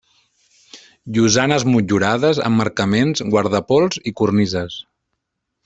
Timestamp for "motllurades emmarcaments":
1.73-3.23